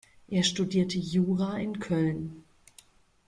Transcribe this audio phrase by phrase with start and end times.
[0.29, 2.43] Er studierte Jura in Köln.